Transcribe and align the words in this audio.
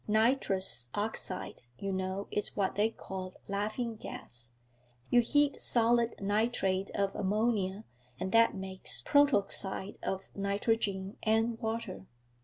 Nitrous 0.07 0.89
oxide, 0.95 1.61
you 1.77 1.91
know, 1.91 2.27
is 2.31 2.57
what 2.57 2.73
they 2.73 2.89
call 2.89 3.39
Laughing 3.47 3.97
Gas. 3.97 4.53
You 5.11 5.19
heat 5.21 5.61
solid 5.61 6.19
nitrate 6.19 6.89
of 6.95 7.13
ammonia, 7.13 7.83
and 8.19 8.31
that 8.31 8.55
makes 8.55 9.03
protoxide 9.03 9.99
of 10.01 10.23
nitrogen 10.33 11.17
and 11.21 11.59
water.' 11.59 12.07